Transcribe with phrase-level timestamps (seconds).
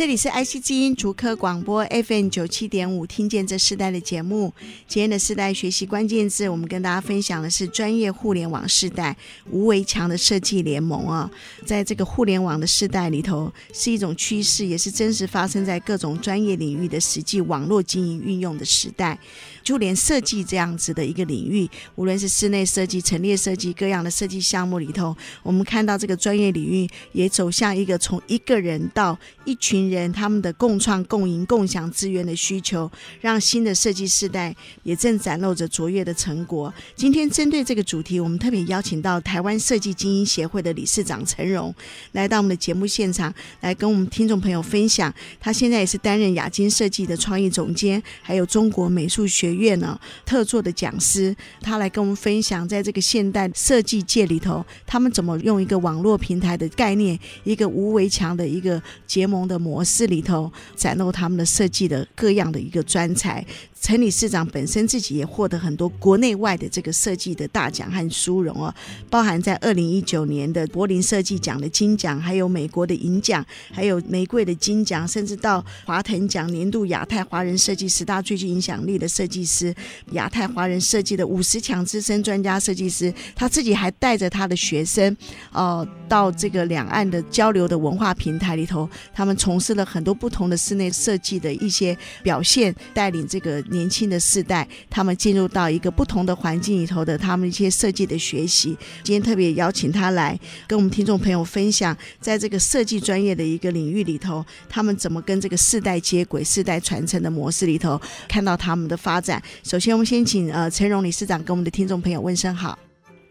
[0.00, 4.50] 这里是 IC 之音竹科广播 FM 九七点五，听见这世代的节目。
[4.88, 9.14] 今天的世代学习关键字，我们跟大家分享的是专业互联网世代
[9.50, 11.30] 无围墙的设计联盟啊，
[11.66, 19.18] 在这个互联网的世代里头，是一种趋势，也是真实发生在各种专业领域的实际网络经营运用的时代。
[19.62, 32.90] 就连设计这样子的一个领域，无论是室内设计、陈列设计各样的设计项目里头，我们看到这个专业领域也走向一个从一个人到一群人，他们的共创、共赢、共享资源的需求，
[33.20, 34.54] 让新的设计世代
[34.84, 36.72] 也正展露着卓越的成果。
[36.94, 41.74] 今天针对这个主题，我们特别邀请到台湾设计精英协会的理事长陈荣
[42.12, 45.12] 来到我们的节目现场，来跟我们听众朋友分享。
[45.40, 63.44] 他现在也是担任亚金设计的创意总监，还有中国美术学院呢特作的讲师，他来跟我们分享，在这个现代设计界里头，他们怎么用一个网络平台的概念，一个无围墙的一个结盟的模式里头，展露他们的设计的各样的一个专才。
[63.80, 68.72] 陈理事长本身自己也获得很多国内外的这个设计的大奖和殊荣哦，
[69.08, 79.74] 包含在二零一九年的柏林设计奖的金奖，还有美国的银奖，还有玫瑰的金奖，甚至到华腾奖年度亚太华人设计十大最具影响力的设计师，
[80.12, 85.16] 亚太华人设计的五十强资深专家设计师，他自己还带着他的学生，
[85.52, 93.64] 哦，到这个两岸的交流的文化平台里头，他们从事了很多不同的室内设计的一些表现，带领这个。
[93.70, 98.76] 年轻的世代，他们进入到一个不同的环境里头的，他们一些设计的学习。
[99.02, 109.42] 今天特别邀请他来跟我们听众朋友分享，在这个设计专业的一个领域里头，他们怎么跟这个世代接轨、世代传承的模式里头，看到他们的发展。
[109.62, 112.78] 首先，我们先请呃陈荣理事长跟我们的听众朋友问声好。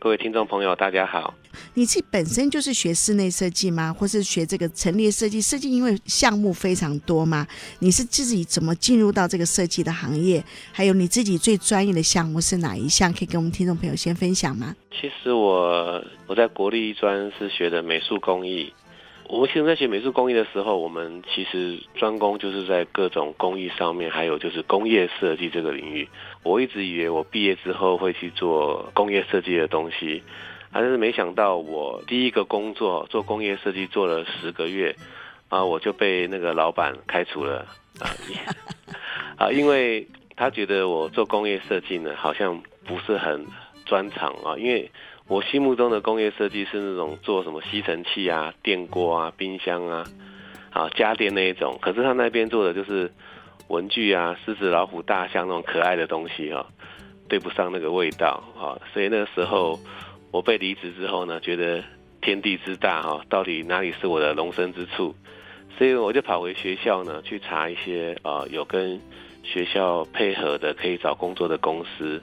[0.02, 1.34] 各位听众朋友，大家好。
[1.74, 3.92] 你自己本身就是学室内设计吗？
[3.92, 5.42] 或是学这个陈列设计？
[5.42, 7.46] 设计因为项目非常多嘛，
[7.80, 10.42] 你是自己怎么进入到这个设计的行业？
[10.72, 13.12] 还有你自己最专业的项目是哪一项？
[13.12, 14.74] 可以跟我们听众朋友先分享吗？
[14.90, 18.74] 其实我我在国立艺专是学的美术工艺。
[19.30, 26.10] 我们现在学美术工艺的时候，我们其实专攻就是在各种工艺上面，还有就是工业设计这个领域。
[26.42, 30.24] 我一直以为我毕业之后会去做工业设计的东西，
[30.74, 34.96] 但是没想到我第一个工作做工业设计做了十个月，
[35.50, 37.68] 啊，我就被那个老板开除了
[38.00, 38.10] 啊，
[39.38, 43.46] 啊，因为他觉得我做工业设计呢，好像不是很
[43.86, 44.90] 专长啊，因为。
[45.30, 50.04] 我心目中的工业设计是那种做什么吸尘器啊、电锅啊、冰箱啊、
[50.72, 53.12] 啊家电那一种，可是他那边做的就是
[53.68, 56.66] 文具啊、狮子、老虎、大象那种可爱的东西啊，
[57.28, 59.80] 对不上那个味道啊，所以那个时候
[60.32, 61.84] 我被离职之后呢，觉得
[62.22, 65.14] 天地之大哈，到底哪里是我的容身之处？
[65.78, 69.00] 所以我就跑回学校呢，去查一些啊有跟
[69.44, 72.20] 学校配合的可以找工作的公司。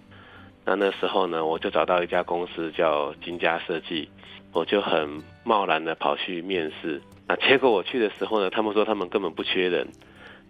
[0.66, 4.08] 那那时候呢，我就找到一家公司叫金家设计，
[4.52, 7.00] 我就很贸然的跑去面试。
[7.28, 9.86] 那结果我去的时候呢，他们说他们根本不缺人，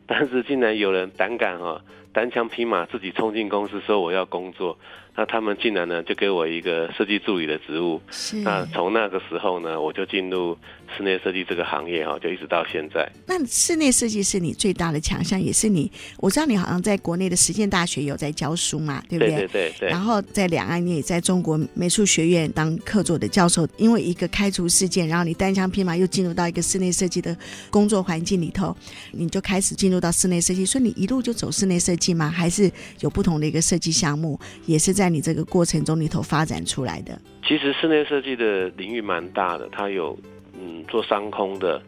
[0.06, 1.81] 但是竟然有人胆敢哈、哦。
[2.15, 4.78] 单枪匹马自己冲进公司说我要工作，
[5.16, 8.00] 那他们竟然呢就给我一个设计助理的职务。
[8.10, 8.37] 是。
[8.38, 10.56] 那从那个时候呢，我就进入
[10.97, 13.10] 室内设计这个行业哈，就一直到现在。
[13.27, 19.34] 那室内设计是你最大的强项，也是你，我知道你好像在国内的实践大学有在教书嘛，对不对？
[19.34, 19.88] 对对对对。
[19.88, 23.69] 然后在两岸，你也在中国美术学院当客座的教授。
[23.77, 27.37] 因为一个开除事件，然后你单枪匹马又进入到一个室内设计的
[27.71, 28.77] 工作环境里头，
[29.12, 30.65] 你就开始进入到室内设计。
[30.65, 32.06] 所以你一路就走室内设计。
[32.16, 32.30] 吗？
[32.30, 32.71] 还是
[33.01, 37.16] 有不同的一个设计项目，也是在在你这个过程中里头发展出来的。
[37.47, 40.18] 其实室内设计的领域蛮大的，它有
[40.53, 41.80] 嗯做商空的，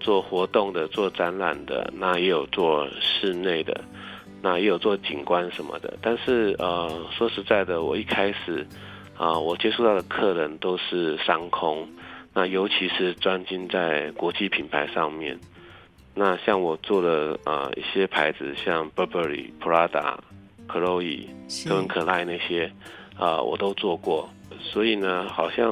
[0.00, 3.78] 做活动的，做展览的，那也有做室内的，
[4.40, 5.92] 那也有做景观什么的。
[6.00, 8.66] 但是呃说实在的，我一开始
[9.18, 11.86] 啊、我接触到的客人都是商空，
[12.32, 15.38] 那尤其是专精在国际品牌上面。
[16.14, 20.16] 那像我做的呃一些牌子，像 Burberry、Prada、
[20.68, 21.26] Chloe、
[21.68, 22.66] 科文可赖那些，
[23.16, 24.28] 啊、呃，我都做过。
[24.60, 25.70] 所以呢，好像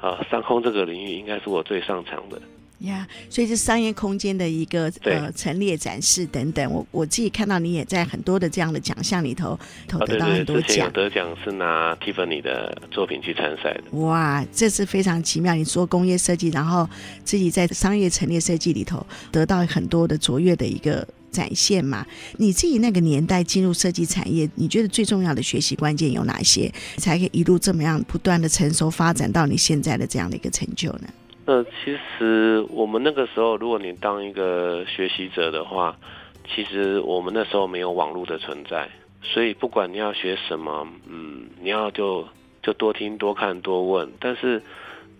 [0.00, 2.40] 啊、呃，商空这个领域应该是我最擅长的。
[2.80, 6.70] 呀，yeah, 所以是商业空间的一个呃陈列展示等等。
[6.70, 9.58] 我我自己看到你也在很多的这样的奖项里头，
[9.88, 10.62] 头得到很多奖。
[10.62, 13.98] 啊、对对对，之前有得奖是拿 Tiffany 的作品去参赛的。
[13.98, 15.54] 哇，这是非常奇妙！
[15.54, 16.88] 你做工业设计，然后
[17.24, 22.06] 自己在商业陈列设计里头得到很多的卓越的一个展现嘛？
[22.36, 31.08] 你自己那个年代进入设计产业，你觉得最重要的学习关键有哪些，才可以一路这么样不断的成熟发展到你现在的这样的一个成就呢？
[31.50, 35.96] 那其实我们那个时候，如果你当一个学习者的话，
[36.46, 38.86] 其实我们那时候没有网络的存在，
[39.22, 42.28] 所以不管你要学什么，嗯，你要就
[42.62, 44.12] 就多听多看多问。
[44.20, 44.62] 但是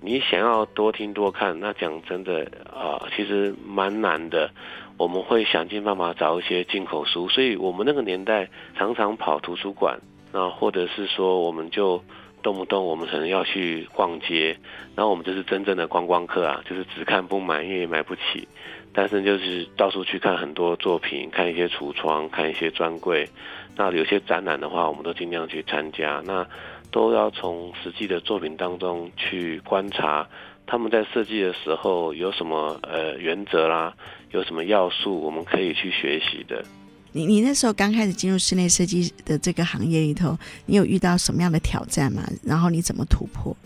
[0.03, 4.51] 你想要多听多看，那讲真的啊，其实蛮难的。
[4.99, 9.99] 我们会想尽办法找一些进口书，所以我们那个年代常常跑图书馆，
[10.31, 12.05] 那或者是说我们就。
[12.43, 14.57] 动不动我们可能要去逛街，
[14.95, 18.47] 然后我们就是真正的观光客啊，就是只看不买，因为买不起。
[18.93, 23.29] 但是就是到处去看很多作品，看一些橱窗，看一些专柜。
[23.77, 26.21] 那有些展览的话，我们都尽量去参加。
[26.25, 26.45] 那
[26.91, 30.27] 都要从实际的作品当中去观察，
[30.67, 33.95] 他们在设计的时候有什么呃原则啦，
[34.31, 36.65] 有什么要素我们可以去学习的。
[37.13, 42.23] 你你那时候刚开始进入室内设计的这个行业里头，你有遇到什么样的挑战吗？
[42.43, 43.57] 然后你怎么突破？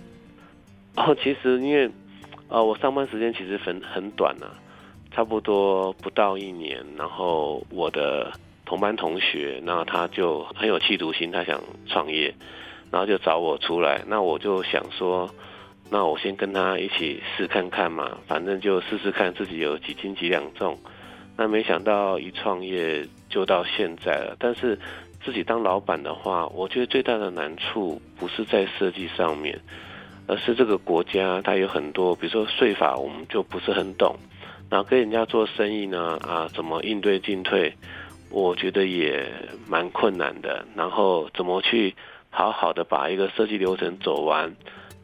[0.95, 1.91] 哦，其实因为，
[2.49, 4.55] 呃，我上班时间其实很很短呢，啊，
[5.15, 6.85] 差不多不到一年。
[6.97, 8.33] 然后我的
[8.65, 12.35] 同班同学，那他就很有企图心，他想创业，
[12.91, 14.03] 然后就找我出来。
[14.07, 15.29] 那我就想说，
[15.91, 20.79] 那我先跟他一起试看看嘛，反正就试试看自己有几斤几两重。
[21.43, 24.79] 那没想到一创业就到现在了，但是
[25.25, 29.61] 自己当老板的话，我觉得最大的难处不是在设计上面，
[30.29, 34.15] 而是这个国家它有很多，比如说税法，我们就不是很懂，
[34.71, 37.75] 然后跟人家做生意呢，啊，怎么应对进退，
[38.31, 39.27] 我觉得也
[39.67, 40.65] 蛮困难的。
[40.77, 41.93] 然后怎么去
[42.31, 44.55] 好好的把一个设计流程走完，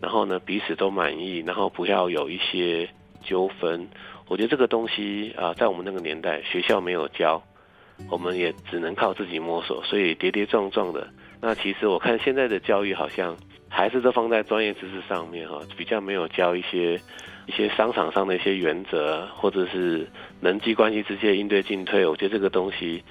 [0.00, 2.88] 然后呢，彼此都满意，然后不要有一些
[3.24, 3.88] 纠纷。
[4.28, 7.42] 我觉得这个东西啊，在我们那个年代，学校没有教，
[8.10, 11.08] 我们也只能靠自己摸索，所以跌跌撞撞的。
[11.40, 13.36] 那其实我看现在的教育好像
[13.68, 17.00] 还是都放在专业知识上面哈，比较没有教一些
[17.46, 20.06] 一些商场上的一些原则，或者是
[20.40, 22.06] 人际关系之间应对进退。
[22.06, 23.02] 我觉得这个东西。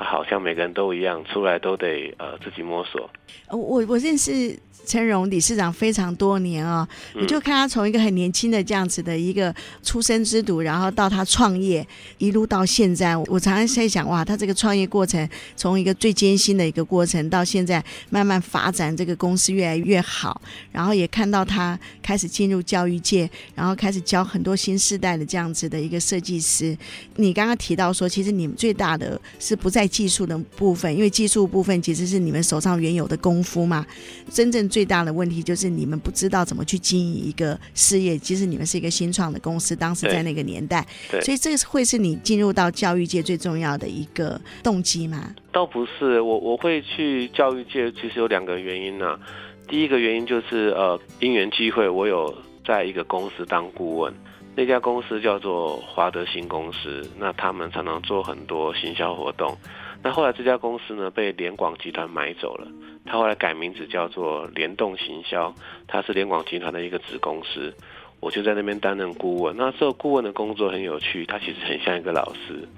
[0.00, 3.08] 好像每个人都一样，出来都得呃自己摸索。
[3.50, 11.86] 我我认识陈荣理事长非常多年啊、哦，我、嗯、就看他从一个很年轻的这样子的一个出生之犊，然后到他创业，
[12.16, 20.40] 一路到现在，我常常在想，哇，他这个创业过程，从一个最艰辛的一个过程，到现在慢慢发展，这个公司越来越好，
[20.72, 26.76] 然后也看到他开始进入教育界，然后开始教很多新世代的这样子的一个设计师。
[27.16, 29.89] 你刚刚提到说，其实你们最大的是不在。
[29.90, 33.84] 技术的部分，因为技术部分其实是你们手上原有的功夫嘛。
[34.30, 38.16] 真正最大的问题就是你们不知道怎么去经营一个事业。
[38.16, 40.86] 其实你们是一个新创的公司，当时在那个年代，
[41.22, 45.34] 所以这个会是你进入到教育界最重要的一个动机吗？
[45.50, 49.20] 倒不是，我我会去教育界，其实有两个原因呢、啊。
[49.66, 52.32] 第一个原因就是呃，因缘机会，我有
[52.64, 54.14] 在一个公司当顾问。
[54.56, 59.56] 那家公司叫做华德新公司，那他们常常做很多行销活动。
[60.02, 62.66] 那后来这家公司呢，被联广集团买走了，
[63.04, 65.54] 他后来改名字叫做联动行销，
[65.86, 67.74] 它是联广集团的一个子公司。
[68.20, 69.56] 我就在那边担任顾问。
[69.56, 72.68] 那这个顾问的工作很有趣，他其实很像一个老师。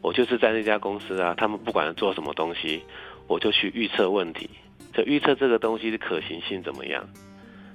[0.00, 2.82] 我就是在那家公司啊，他们不管做什么东西，
[3.26, 4.50] 我就去预测问题，
[4.92, 7.08] 就预测这个东西的可行性怎么样，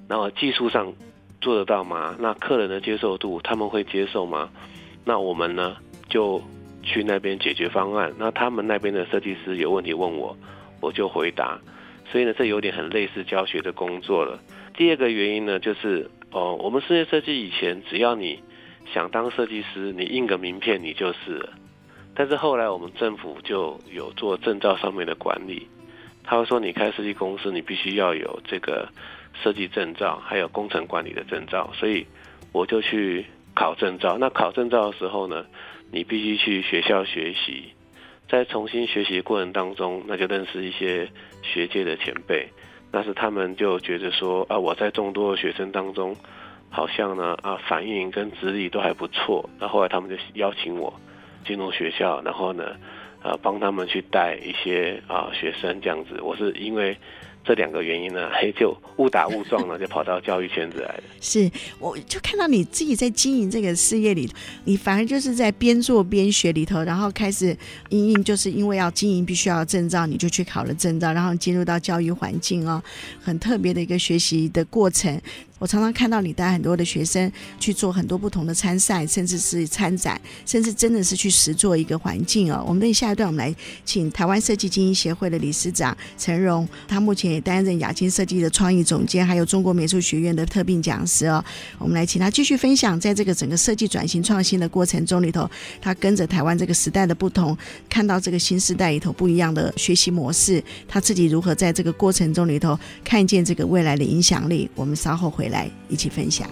[0.08, 0.92] 然后技术上。
[1.40, 2.16] 做得到吗？
[2.18, 4.50] 那客人的接受度，他们会接受吗？
[5.04, 5.76] 那我们呢，
[6.08, 6.42] 就
[6.88, 8.12] 去那边解决方案。
[8.18, 10.36] 那他们那边的设计师有问题问我，
[10.80, 11.60] 我就回答。
[12.10, 14.40] 所以呢，这有点很类似教学的工作了。
[14.74, 18.42] 第二个原因呢，就是哦，我们室内设计以前，只要你
[18.92, 21.52] 想当设计师，你印个名片你就是了。
[22.14, 25.68] 但是后来我们政府就有做证照上面的管理，
[26.24, 28.88] 他会说你开设计公司，你必须要有这个。
[29.40, 32.04] 设计证照，还有工程管理的证照，所以
[32.50, 34.18] 我就去考证照。
[34.18, 35.44] 那考证照的时候呢，
[35.90, 37.72] 你必须去学校学习，
[38.28, 41.08] 在重新学习过程当中，那就认识一些
[41.42, 42.48] 学界的前辈。
[42.90, 46.16] 但是他们就觉得说啊，我在众多的学生当中，
[46.70, 49.48] 好像呢啊反应跟资历都还不错。
[49.58, 50.92] 那后来他们就邀请我
[51.44, 52.76] 进入学校，然后呢，
[53.22, 56.20] 呃帮他们去带一些啊学生这样子。
[56.22, 56.96] 我是因为。
[57.48, 61.02] 这两个原因呢， 嘿，就误打误撞呢， 就跑到教育圈子来了。
[61.18, 64.30] 是，我就看到你自己在经营这个事业里，
[64.64, 67.56] 你反而就是在边做边学里头，然后开始
[67.88, 72.82] 因应，就是因为要经营，必须要证照，你就去考了证照，然后进入到教育环境哦，
[73.22, 75.18] 很特别的一个学习的过程。
[75.58, 82.64] 我常常看到你带很多的学生去做很多不同的参赛，甚至是参展，甚至真的是去实做一个环境哦。
[82.66, 91.44] 我们等下一段，我们来请台湾设计精英协会的理事长陈荣，他目前也担任亚青设计的创意总监，还有中国美术学院的特聘讲师哦。
[91.78, 95.50] 我们来请他继续分享，在这个整个设计转型创新的过程中里头，
[95.80, 97.56] 他跟着台湾这个时代的不同，
[97.88, 104.70] 看到这个新时代里头不一样的学习模式，他自己如何在这个过程中里头看见这个未来的影响力。
[104.74, 106.48] 我们稍后回来一起分享。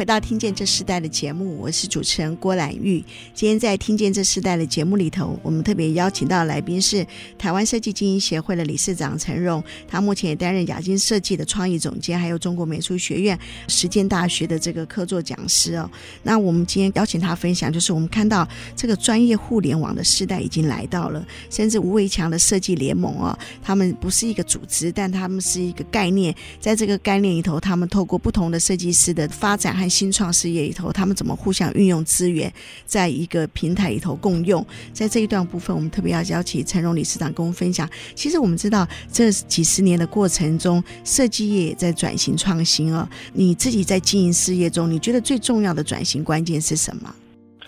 [0.00, 3.04] 回到《听见这世代》的节目，我是主持人郭兰玉。
[3.34, 13.38] 今天在《听见这世代》的节目里头，我们特别邀请到的来宾是台湾设计精英协会的理事长陈荣，他目前也担任亚金设计的创意总监，还有中国美术学院
[13.68, 15.90] 实践大学的这个客座讲师哦。
[16.22, 29.76] 那我们今天邀请他分享，就是我们看到这个专业互联网的时代已经来到了，甚至吴维强的设计联盟哦，他们不是一个组织，但他们是一个概念，在这个概念里头，他们透过不同的设计师的发展。
[29.76, 32.50] 和新创事业里头，他们怎么互相运用资源，
[32.86, 34.64] 在一个平台里头共用？
[34.92, 37.88] 在这一段部分，我们特别要邀请陈荣理事长跟我们分享。
[38.14, 43.08] 其实我们知道，这几十年的过程中，设计业也在转型创新哦。
[43.32, 47.12] 你自己在经营事业中，你觉得最重要的转型关键是什么？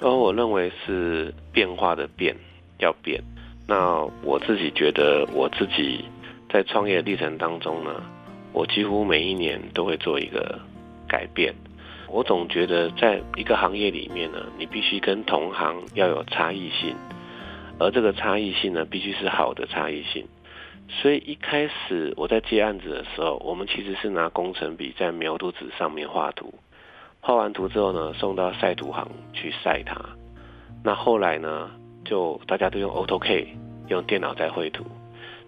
[0.01, 2.37] 哦，我认为是变化的变
[2.79, 3.23] 要变。
[3.67, 6.05] 那我自己觉得，我自己
[6.53, 7.91] 在创业历程当中呢，
[8.53, 10.61] 我几乎每一年都会做一个
[11.09, 11.55] 改变。
[12.13, 16.95] 我总觉得，在一个行业里面呢，你必须跟同行要有差异性，
[17.79, 20.27] 而这个差异性呢，必须是好的差异性。
[20.91, 26.53] 所以一开始我在接案子的时候，我们其实是拿工程笔在描图纸上面画图，
[27.21, 29.99] 画完图之后呢，送到晒图行去晒它。
[30.85, 31.71] 那后来呢，
[32.05, 33.47] 就大家都用 AutoCAD，
[33.89, 34.85] 用电脑在绘图。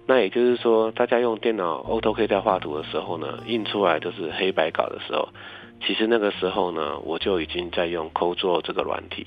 [0.06, 5.28] 那也就是说，大家用电脑 AutoCAD 在画图的时候呢，印出来都是黑白稿的时候。
[5.86, 9.26] 其实那个时候呢，我就已经在用 CoDraw 这个软体，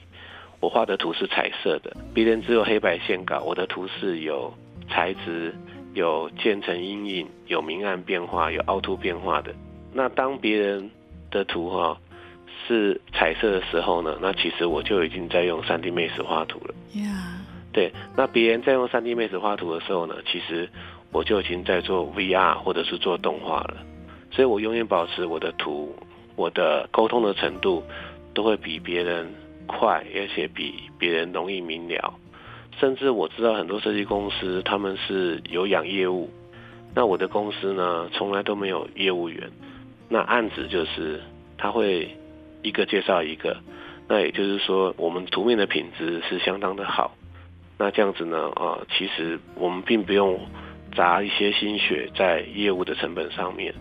[0.60, 4.52] 我画的图是彩色的，别人只有黑白线稿，我的图是有
[4.90, 5.54] 材质、
[5.94, 9.54] 有渐层阴影、有明暗变化、有凹凸变化的。
[9.94, 10.90] 那当别人
[11.30, 11.98] 的图哈、哦、
[12.68, 16.74] 是彩色的时候呢，那其实我就已经在用 3D Max 画图了。
[16.94, 17.38] Yeah.
[17.72, 20.68] 对，那别人在用 3D Max 画图的时候呢，其实
[21.12, 23.78] 我就已经在做 VR 或者是做动画了。
[24.32, 25.96] 所以我永远保持我的图。
[26.38, 27.84] 我的沟通的程度
[28.34, 29.28] 都会比别人
[29.66, 32.14] 快，而且比别人容易明了。
[32.80, 36.30] 甚至我知道很多设计公司他们是有养业务，
[36.94, 39.52] 那我的公司呢，从来都没有业务员。
[40.08, 41.20] 那案子就是
[41.58, 42.16] 他会
[42.62, 43.58] 一个介绍一个，
[44.08, 47.18] 那也就是说我们图面的品质是相当的好。
[47.80, 50.40] 那这样子呢，啊，其实我们并不用
[50.96, 53.74] 砸一些心血在业务的成本上面。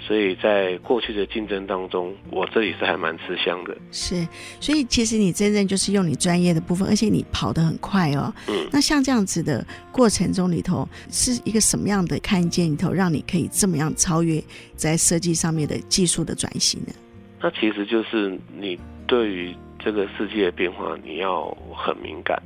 [0.00, 3.76] 所以在过去的竞争当中，我这里是还蛮吃香的。
[3.92, 4.26] 是，
[4.60, 8.32] 所以其实你真正就是用你专业的部分，而且你跑得很快哦。
[8.46, 8.68] 嗯。
[8.72, 14.42] 那像这样子的过程中里头，是一个什么样的看见里头，让你可以这么样超越
[14.74, 16.92] 在设计上面的技术的转型呢？
[17.40, 22.40] 那其实就是你对于这个世界的变化，你要很敏感。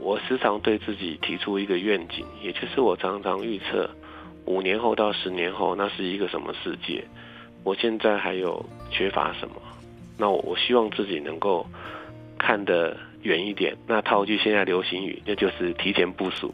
[0.00, 3.90] 我时常对自己提出一个愿景，也就是我常常预测。
[4.46, 7.04] 五年后到十年后，那是一个什么世界？
[7.62, 9.54] 我现在还有缺乏什么？
[10.18, 11.66] 那我我希望自己能够
[12.38, 13.76] 看得远一点。
[13.86, 16.52] 那套句现在流行语，那就是提前部署。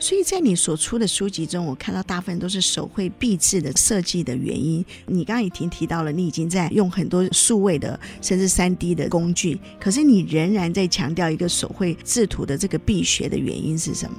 [0.00, 4.84] 所以在你所出的书籍中，我看到大部分都是手绘壁制的设计的原因。
[5.06, 14.18] 你刚刚已经提到了，你已经在用很多数位的甚至三 D 的工具，可是你仍然在强调一个手绘制图的这个必学的原因是什么？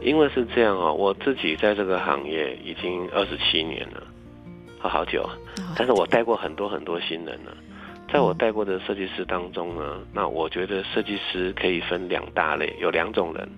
[0.00, 4.02] 因为是这样哦，我自己在这个行业已经二十七年了，
[4.78, 5.36] 好好久啊。
[5.76, 7.56] 但是我带过很多很多新人了，
[8.12, 13.48] 在我带过的设计师当中呢，那我觉得设计师可以分两大类，有两种人，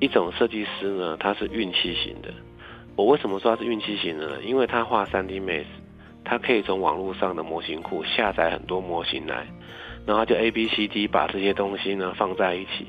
[0.00, 2.28] 一种设计师呢，他是运气型的。
[2.96, 4.42] 我为什么说他是运气型的呢？
[4.42, 5.64] 因为他画 3D Max，
[6.24, 9.46] 他可以从网络上的模型库下载很多模型来，
[10.04, 12.88] 然后就 A B C D 把这些东西呢放在一起，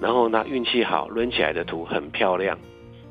[0.00, 2.58] 然后呢运气好，抡起来的图很漂亮，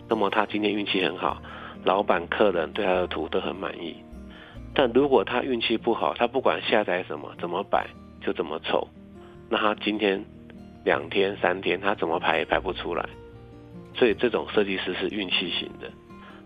[0.07, 1.41] 那么他今天运气很好，
[1.83, 3.95] 老板、客人对他的图都很满意。
[4.73, 7.87] 但如果他运气不好，他不管下载什么，怎么摆
[8.21, 8.87] 就怎么丑，
[9.49, 10.23] 那他今天
[10.83, 13.07] 两天三天他怎么排也排不出来。
[13.93, 15.89] 所以这种设计师是运气型的。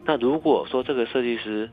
[0.06, 1.70] 那如果说这个设计师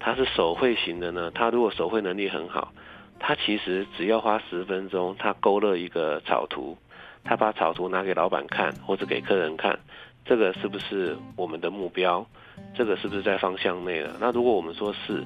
[0.00, 1.30] 他是手绘型的呢？
[1.32, 2.72] 他如果手绘能力很好，
[3.20, 6.76] 他其实只要花十分钟，他勾勒一个草图，
[7.24, 9.78] 他把草图拿给老板看或者给客人看，
[10.24, 12.26] 这个是不是我们的目标？
[12.74, 14.16] 这个是不是在方向内了？
[14.20, 15.24] 那如果我们说是，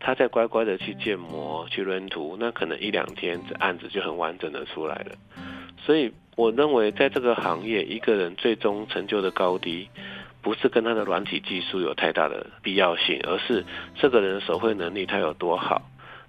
[0.00, 5.16] 他再乖乖的去建模、去扔图，那可能一两天这案子就很完整的出来了。
[5.78, 9.88] 所以我认为，在这个行业，一个人最终成就的高低，
[10.42, 13.64] 不是跟他的软体技术有太大的必要性，而是
[13.94, 15.82] 这个人的手绘能力他有多好。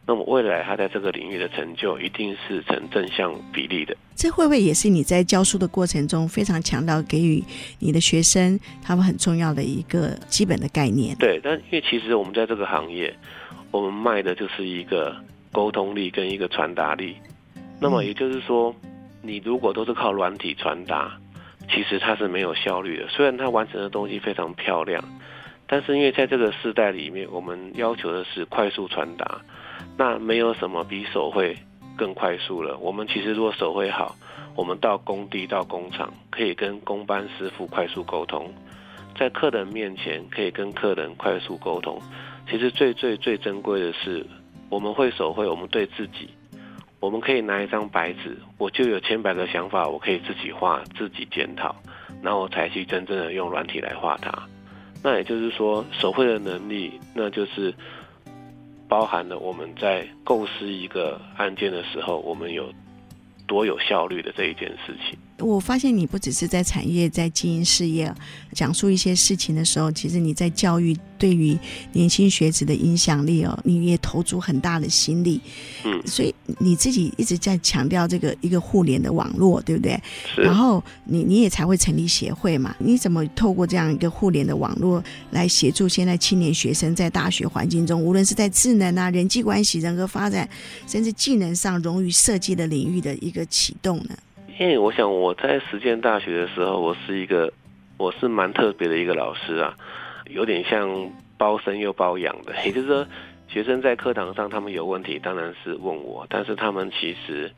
[0.09, 3.95] 那么未来他在这个领域的成就，一定是成正向比例的。
[4.15, 7.43] 这会不会也是你在教书的过程中非常强调给予
[7.77, 11.15] 你的学生他们很重要的一个基本的概念？
[11.17, 13.15] 对，但因为其实我们在这个行业，
[13.69, 15.15] 我们卖的就是一个
[15.51, 17.15] 沟通力跟一个传达力。
[17.79, 18.75] 那么也就是说。
[18.81, 18.89] 嗯
[19.21, 21.11] 你如果都是靠软体传达，
[21.69, 23.07] 其实它是没有效率的。
[23.09, 25.03] 虽然它完成的东西非常漂亮，
[25.67, 29.41] 但是因为在这个时代里面，我们要求的是快速传达，
[29.99, 31.53] 那没有什么比手绘
[31.97, 32.77] 更快速了。
[32.77, 34.15] 我们其实如果手绘好，
[34.55, 38.49] 我们到工地、到工厂，可以跟工班师傅快速沟通，
[39.17, 42.01] 在客人面前可以跟客人快速沟通。
[42.49, 44.25] 其实最最最珍贵的是，
[44.69, 46.29] 我们会手绘，我们对自己。
[47.01, 51.75] 我们可以拿一张白纸，我就有千百个想法，我可以自己画、自己检讨，
[52.21, 54.31] 然后我才去真正的用软体来画它。
[55.03, 57.73] 那也就是说，手绘的能力，那就是
[58.89, 62.73] 包含了我们在构思一个案件的时候，我们有
[63.47, 65.17] 多有效率的这一件事情。
[65.39, 68.13] 我发现你不只是在产业在经营事业，
[68.53, 71.57] 讲述一些事情的时候，其实你在教育对于
[71.93, 75.39] 年轻学子的影响力哦，你也投注很大的心力。
[75.85, 79.99] 嗯，所以你自己一直在强调这个一个互联的网络，对不对？
[80.35, 80.41] 是。
[80.41, 82.75] 然后你你也才会成立协会嘛？
[82.79, 90.47] 你怎么透过这样一个互联的网络来协助现在青年学生在大学环境中，无论是在智能啊、人际关系、人格发展，
[90.87, 94.17] 甚至技能上融于设计的领域的一个启动呢？
[94.59, 97.49] 因为我想我在实践大学的时候，我是一个
[97.97, 99.73] 我是蛮特别的一个老师啊，
[100.29, 102.53] 有点像包生又包养的。
[102.65, 103.07] 也就是说，
[103.47, 107.49] 学生在课堂上他们有问题，当然是问我，但是他们其实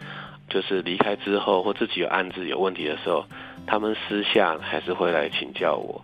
[0.47, 3.25] 就是离开之后或自己有案子有问题的时候，
[3.65, 5.99] 他们私下还是会来请教我。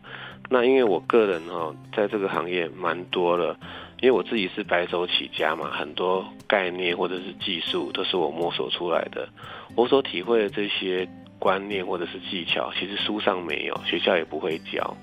[0.50, 3.56] 那因为我个人哈，在这个行业蛮多了，
[4.00, 9.28] 因为我自己是白手起家嘛，很多概念或者是技术都是我摸索出来的。
[9.76, 11.08] 我所体会的这些
[11.40, 14.96] 观念或者是技巧，其实书上没有，学校也不会教，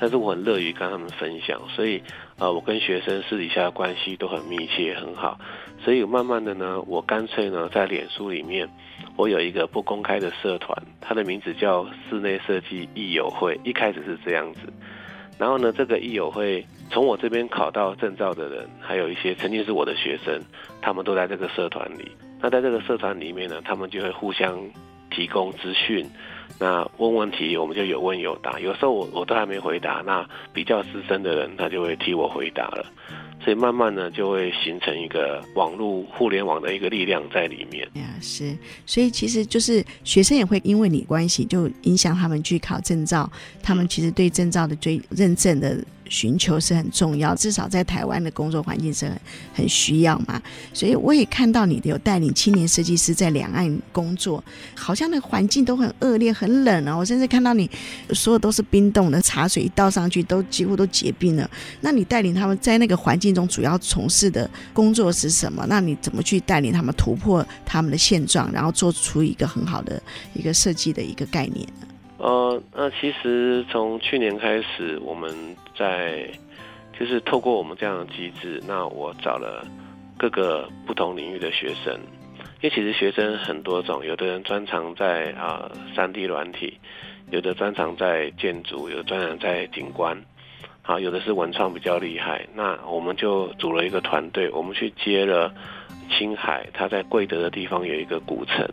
[0.00, 2.02] 但是我很乐于跟他们分享，所以
[2.38, 5.38] 呃，我跟学生私底下的关系都很密切，很好。
[5.84, 8.68] 所以慢慢的呢，我干脆呢，在脸书里面，
[9.16, 14.60] 我有一个不公开的社团，它的名字叫室内设计艺友会，一开始是这样子。
[15.38, 20.40] 然后呢，这个益友会从我这边考到证照的人，还有一些曾经是我的学生，
[20.82, 22.10] 他们都在这个社团里。
[22.40, 24.58] 那在这个社团里面呢，他们就会互相
[25.10, 26.04] 提供资讯，
[26.58, 28.58] 那问问题我们就有问有答。
[28.60, 32.84] 有时候我我都还没回答，那比较资深的人他就会替我回答了。
[33.40, 37.88] 所以慢慢呢，就会形成一个网络互联网的一个力量在里面。
[37.94, 43.30] 呀，是，所以其实就是学生也会因为你关系，就影响他们去考证照。
[43.62, 45.82] 他们其实对证照的追认证的。
[46.10, 49.20] 寻求是很重要，至少在台湾的工作环境是很
[49.56, 50.40] 很需要嘛。
[50.72, 54.42] 所以我也看到你的有带领青年设计师在两岸工作，
[54.74, 56.96] 好像那环境都很恶劣、很冷啊。
[56.96, 57.70] 我甚至看到你
[58.14, 61.50] 所有都是冰冻的茶水，一倒上去都几乎都结冰了。
[61.82, 65.66] 那你带领他们在那个环境中主要从事的工作是什么？
[65.68, 70.02] 那你怎么去带领他们突破他们的现状，然后做出一个很好的
[70.34, 71.86] 一个设计的一个概念呢？
[72.18, 75.32] 呃，那其实从去年开始，我们
[75.76, 76.28] 在
[76.98, 79.64] 就是透过我们这样的机制，那我找了
[80.16, 81.94] 各个不同领域的学生，
[82.60, 86.76] 因为其实学生很多种，有的人专长在啊 3D 软体，
[87.30, 90.20] 有的专长在建筑，有的专长在景观，
[90.88, 95.52] 啊，有的是文创比较厉害，那我们就组了一个团队，我们去接了
[96.08, 98.66] 青海，他在贵德的地方有一个古城。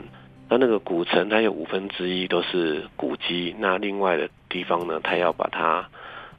[0.48, 3.54] 那那个古城，它有五分之一都是古迹。
[3.60, 5.86] 那另外的地方呢，它要把它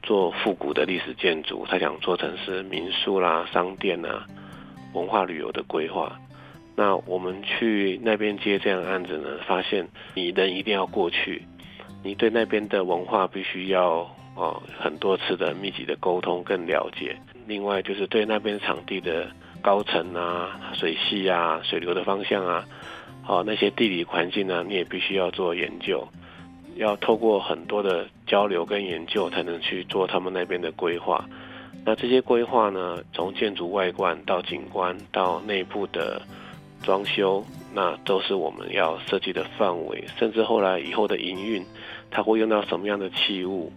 [0.01, 4.25] 做复古的历史建筑，它想做成是民宿啦、商店啊，
[4.93, 6.17] 文化旅游的规划。
[6.75, 11.43] 那我们去那边接这样的案子呢，发现你人一定要过去，
[12.03, 17.17] 你对那边的文化必须要哦很多次的密集的沟通更了解。
[17.45, 19.27] 另外就是对那边场地的
[19.61, 22.65] 高层啊、水系啊、水流的方向啊，
[23.27, 26.07] 哦那些地理环境呢，你也必须要做研究，
[26.75, 31.25] 要透过很多的交流跟研究，才能去做他们那边的规划。
[31.83, 36.21] 那这些规划呢，从建筑外观到景观到内部的。
[36.83, 41.65] 装修，那都是我们要设计的范围，甚至后来以后的营运，
[42.11, 43.73] 它会用到什么样的器物，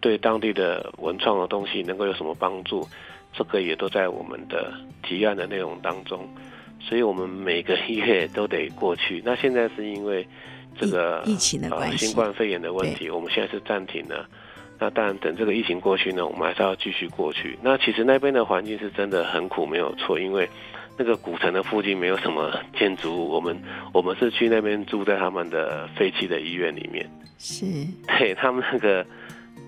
[0.00, 2.86] 对当地的文创的东西能够有什么帮助，
[3.32, 6.28] 这个也都在我们的提案的内容当中。
[6.80, 9.22] 所以我们每个月都得过去。
[9.24, 10.26] 那现在是因为
[10.78, 14.26] 这个疫情的关系，呃，新冠肺炎的问题，我们现在是暂停了。
[14.78, 17.58] 那当然，等这个疫情过去呢，我们还是要继续过去。
[17.62, 20.48] 那其实那边的环境是真的很苦，没有错，因为。
[20.98, 23.58] 那个古城的附近没有什么建筑物，我们
[23.90, 27.08] 我们是去那边住在他们的废弃的医院里面。
[27.38, 27.64] 是，
[28.06, 29.06] 对他们那个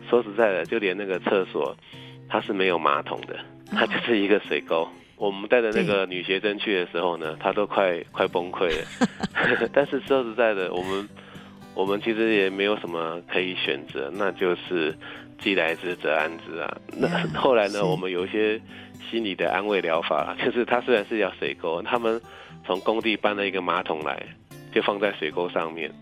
[0.09, 1.77] 说实在的，就连那个厕所，
[2.29, 3.39] 它是没有马桶的，
[3.71, 4.89] 它就是一个水沟。
[5.17, 8.87] 我们带着那个女学生去的时候呢，她都快快崩溃了。
[9.73, 11.09] 但是说实在的，我们
[11.75, 14.95] 我们其实也没有什么可以选择，那就是
[15.39, 16.77] 既来之则安之啊。
[16.97, 18.61] 那 后来呢，我们有一些。
[19.11, 22.19] 心理的安慰疗法，就是它虽然是条水沟，他们
[22.65, 24.27] 从工地搬了一个马桶来，
[24.73, 25.93] 就放在水沟上面。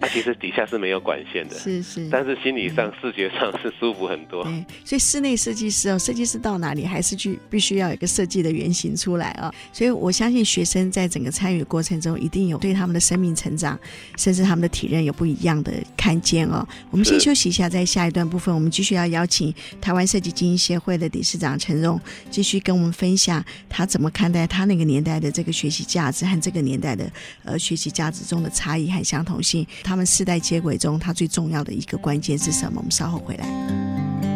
[0.00, 4.42] 它其实底下是没有管线的，是是，但是心理上、视觉上是舒服很多。
[4.44, 9.52] 对，所以室内设计师哦，设计师到哪里还是去必须要有一个设计的原型出来啊。
[9.74, 13.78] 所以我相信学生在整个参与的过程中，一定有对他们的生命成长，
[14.16, 16.66] 甚至他们的体验有不一样的看见哦。
[16.90, 27.12] 我们先休息一下，在下一段部分，我们继续要邀请台湾设计精英协会的理事长陈荣，继续跟我们分享他怎么看待他那个年代的这个学习价值和这个年代的
[27.44, 29.66] 呃学习价值中的差异和相同性。
[29.90, 32.74] 他们世代接轨中，它最重要的一个关键是什么？
[32.76, 34.29] 我们稍后回来。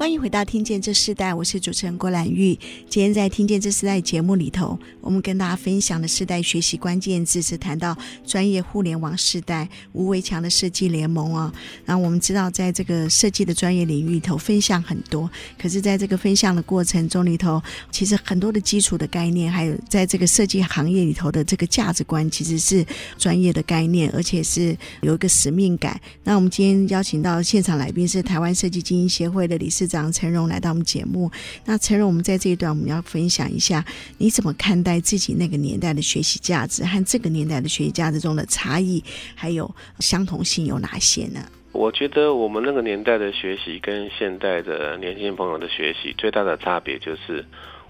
[0.00, 2.58] 欢迎回到《听见这世代》，我是主持人郭兰玉。
[2.88, 11.52] 今天在《听见这世代》节目里头，我们跟大家分享的世代学习关键字是谈到专业互联网世代无围墙的设计联盟啊。
[11.84, 15.30] 那我们知道，在这个设计的专业领域里头，分享很多。
[15.58, 22.82] 可是，在这个分享的过程中里头，其实很多的基础的概念，还有在这个设计行业里头的这个价值观，其实是
[23.18, 26.00] 专业的概念，而且是有一个使命感。
[26.24, 30.10] 那我们今天邀请到现场来宾是台湾设计精英协会的理事长。
[30.12, 31.30] 陈荣来到我们节目，
[31.64, 33.84] 那陈荣，我们在这一段我们要分享一下，
[34.18, 39.02] 你怎么看待自己那个年代的学习价值和这个年代的学习价值中的差异，
[39.34, 41.40] 还有相同性有哪些呢？
[41.72, 47.44] 我觉得我们那个年代的学习跟现代的年轻朋友的学习最大的差别就是，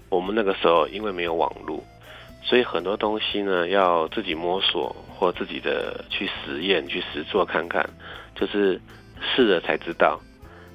[0.09, 1.83] 我们那个时候因为没有网络，
[2.43, 7.89] 所以很多东西呢要自己摸索或自己的去实验去实做看看，
[8.35, 8.79] 就是
[9.35, 10.21] 试了才知道。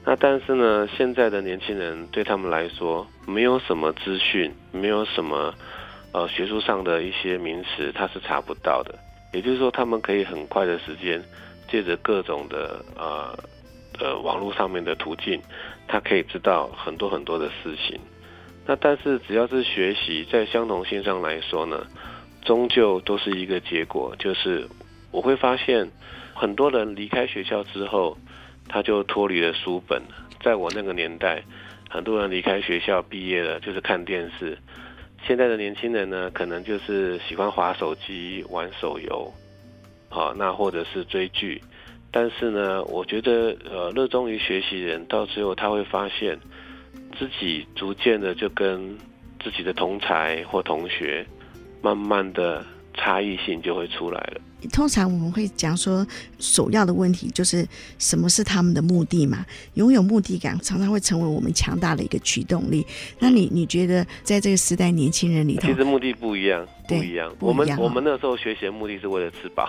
[0.09, 5.53] 那但是呢，现在的年轻人对他们来说，没有什么资讯，没有什么
[6.13, 8.95] 呃学术上的一些名词，他是查不到的。
[9.33, 11.21] 也就是说，他们可以很快的时间，
[11.69, 13.37] 借着各种的呃
[13.99, 15.43] 呃网络上面的途径，
[15.89, 17.99] 他可以知道很多很多的事情。
[18.65, 21.85] 那但是只要是学习，在相同性上来说呢，
[22.45, 24.69] 终究都是一个结果，就是
[25.11, 25.91] 我会发现
[26.33, 28.17] 很多人离开学校之后。
[28.69, 30.03] 他就脱离了书本。
[30.43, 31.43] 在我那个年代，
[31.89, 34.57] 很多人离开学校毕业了，就是看电视。
[35.27, 39.33] 现在的年轻人呢，可能就是喜欢滑手机、玩手游，
[40.09, 41.61] 好，那或者是追剧。
[42.13, 46.39] 但是呢，我觉得，呃，热衷于学习人，到最后他会发现
[47.19, 48.97] 自己逐渐的就跟
[49.43, 51.27] 自己的同才或同学，
[51.83, 54.41] 慢慢的差异性就会出来了。
[54.73, 56.05] 通常我们会讲说，
[56.39, 57.65] 首要的问题就是
[57.99, 59.45] 什么是他们的目的嘛？
[59.75, 62.85] 拥有目的感常常会成为我们强大的一个驱动力。
[63.19, 67.33] 那你你觉得在这个时代年轻人里头，其实目的不一样，不一样。
[67.39, 69.69] 我们我们那时候学习的目的是为了吃饱，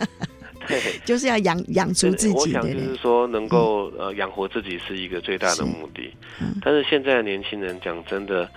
[0.66, 2.34] 对，就是要养养足自己。
[2.34, 6.10] 我想就是说，能够呃养活自己是一个最大的目的。
[6.40, 8.50] 嗯，但是现在的年轻人讲真的，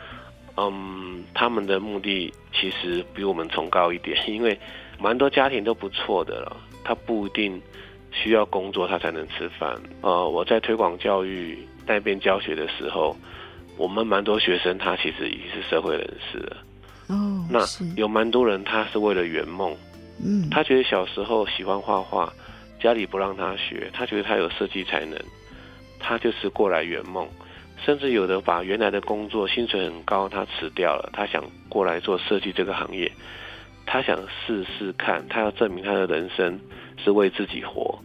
[0.56, 4.58] 嗯，他们的目的其实比我们崇高一点，因为。
[5.00, 7.62] 蛮多家庭都不错的了，他不一定
[8.12, 9.76] 需要工作，他才能吃饭。
[10.02, 13.16] 呃，我在推广教育那边教学的时候，
[13.78, 16.58] 我们蛮多学生他其实已经是社会人士了。
[17.08, 17.60] 哦，那
[17.96, 19.76] 有蛮多人他是为了圆梦，
[20.24, 22.34] 嗯，他觉得小时候喜欢画画，
[22.82, 25.18] 家里不让他学，他觉得他有设计才能，
[26.00, 27.28] 他就是过来圆梦。
[27.86, 33.10] 甚至有的把原来的工作薪水很高，他辞掉了，他想过来做设计这个行业，
[33.88, 36.60] 他想试试看，他要证明他的人生
[37.04, 37.98] 是为自己活。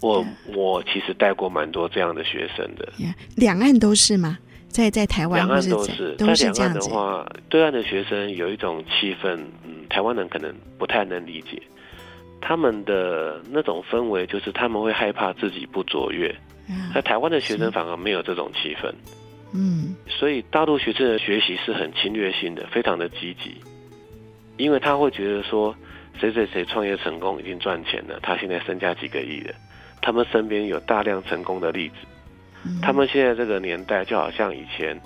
[0.00, 0.54] 我、yeah.
[0.54, 2.86] 我其实带过蛮多这样的学生的，
[3.34, 4.38] 两.岸都是吗？
[4.68, 11.62] 在在台湾，两岸都是，都是在两岸的话，对岸的学生有一种气氛，嗯，台湾人可能不太能理解，
[12.40, 16.34] 他们的那种氛围就是他们会害怕自己不卓越。
[16.94, 18.92] 在台湾的学生反而没有这种气氛，
[19.52, 23.54] 嗯，所以大陆学生的学习是很侵略性的，非常的积极，
[24.56, 25.74] 因为他会觉得说，
[26.18, 29.54] 谁谁谁创业成功已经赚钱了，他现在身价几个亿了，
[30.00, 31.94] 他们身边有大量成功的例子，
[32.80, 35.00] 他们现在这个年代就好像以前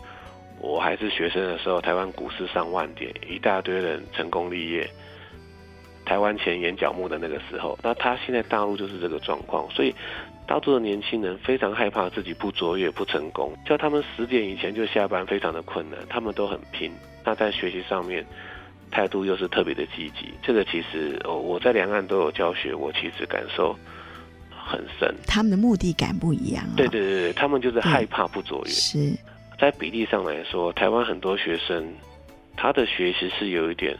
[0.60, 4.88] 我还是学生的时候，台湾股市上万点，一大堆人成功立业，
[6.04, 9.94] 台湾前眼角目的那个时候，那他现在大陆就是这个状况，所以。
[10.46, 15.98] 大多数的年轻人非常害怕自己不卓越、不成功，叫他们十点以前就下班，非常的困难。
[16.08, 16.90] 他们都很拼，
[17.22, 18.24] 那在学习上面
[18.90, 20.32] 态度又是特别的积极。
[20.42, 23.76] 这个其实，我在两岸都有教学，我其实感受
[24.50, 25.14] 很深。
[25.26, 26.64] 他们的目的感不一样。
[26.76, 28.70] 对对对，他们就是害怕不卓越。
[28.70, 29.12] 是
[29.58, 31.86] 在比例上来说，台湾很多学生
[32.56, 33.96] 他的学习是有一点，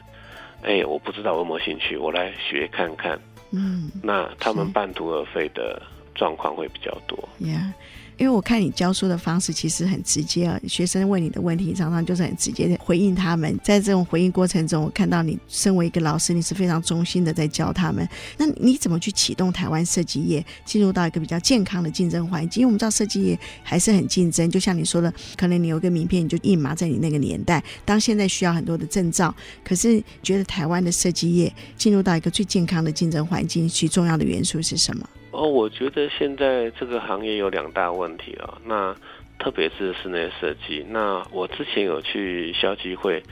[0.62, 3.18] 哎，我不知道我有没有兴趣，我来学看看。
[3.53, 5.81] 嗯，那他们半途而废的。
[6.14, 7.16] 状况会比较多。
[7.38, 7.70] Yeah.
[8.18, 13.57] 因为我看你教书的方式其实很直接啊，学生问你的问题常常就是很直接的回应他们。
[13.62, 18.07] 在这种回应过程中，我看到你身为一个老师，你是非常忠心的在教他们。
[18.37, 22.62] 那你怎么去启动台湾设计业进入到一个比较健康的竞争环境？
[22.62, 29.33] 因为我们知道设计业还是很竞争，就像你说的，可能你有个名片你就印嘛，在你那个年代，当现在需要很多的证照，
[29.64, 35.09] 可是觉得台湾的设计业进入到一个最健康的竞争环境，最重要的元素是什么？
[35.38, 38.59] 哦，我觉得现在这个行业有两大问题啊。
[38.64, 38.92] 那
[39.38, 40.85] 特别是室内设计。
[40.88, 43.22] 那我之前有去消基会，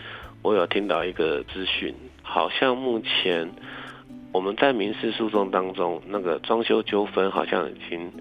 [0.42, 1.92] 我有听到一个资讯，
[2.22, 3.50] 好像目前
[4.30, 8.12] 我们在民事诉讼当中，那个装修纠纷好像已经。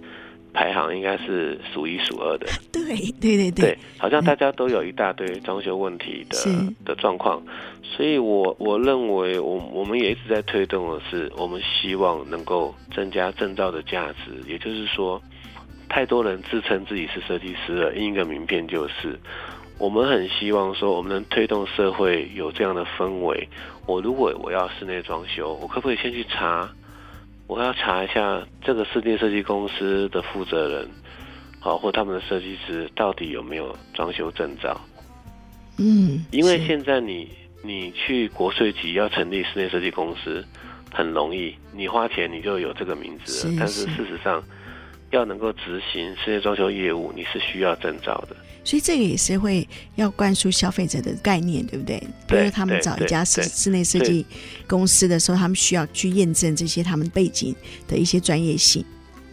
[0.55, 6.37] 排行应该是数一数二的， 对对对对，好像大家都有一大堆装修问题的
[6.85, 7.43] 的状况，
[7.83, 15.21] 所以我我认为我我们也一直在推动的是，我们希望能够增加证照的价值，也就是说，
[15.89, 19.19] 太多人自称自己是设计师了，印一个名片就是，
[19.77, 23.47] 我们很希望说，我们能推动社会有这样的氛围。
[23.85, 26.69] 我如果我要室内装修，我可不可以先去查？
[27.47, 30.89] 我要查一下这个室内设计公司的负责人，
[31.59, 34.79] 好，或他们的设计师到底有没有装修证照？
[35.77, 37.29] 嗯，因为现在你
[37.63, 40.43] 你去国税局要成立室内设计公司
[40.91, 43.53] 很容易，你花钱你就有这个名字了。
[43.53, 44.43] 是，但是事实上，
[45.11, 48.35] 要能够执行室内装修业务，你是需要证照的。
[48.65, 51.97] 所以这个也是会要灌输消费者的概念，对不对？
[52.27, 54.25] 比如他们找一家室室内设计
[54.67, 57.55] 公司的时候，他们需要去验证这些他们背景
[57.87, 58.83] 的一些专业性。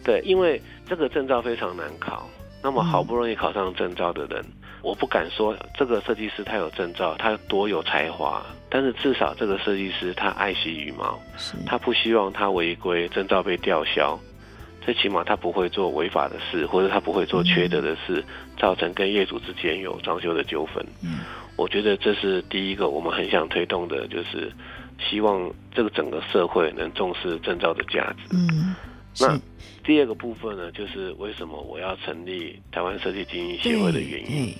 [0.03, 2.29] 对，因为这个证照非常难考。
[2.61, 11.19] 那么好不容易考上证照的人，嗯、我不敢说这个设计师他有证照，他多有才华，但是至少这个设计师他爱惜羽毛，
[11.65, 14.17] 他不希望他违规，证照被吊销。
[14.85, 18.23] 最起码他不会做违法的事，或者他不会做缺德的事，
[18.57, 20.85] 造成跟业主之间有装修的纠纷。
[21.03, 21.19] 嗯，
[21.55, 24.51] 我觉得这是第一个我们很想推动的，就是
[24.99, 28.35] 希望这个整个社会能重视证照的价值。
[28.35, 28.75] 嗯，
[29.19, 29.39] 那
[29.83, 34.53] 第二个部分呢，就是为什么我要成立台湾设计精英协会的原因，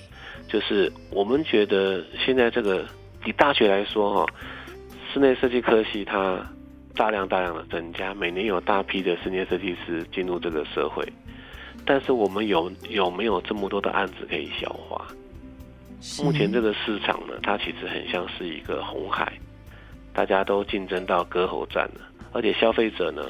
[0.48, 2.86] 就是我们觉得现在这个
[3.24, 4.26] 以大学来说哈，
[5.12, 6.44] 室内设计科系它。
[6.96, 11.04] 大量大量的增加，每年有大批的室内设计师进入这个社会，
[11.86, 15.06] 但是我们有有没有这么多的案子可以消化？
[16.22, 19.32] 目前这个市场呢，它其实很像是一个红海，
[20.12, 22.00] 大家都竞争到割喉战了，
[22.32, 23.22] 而且消费者呢，